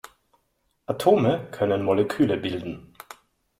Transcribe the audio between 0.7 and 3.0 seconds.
Atome können Moleküle bilden.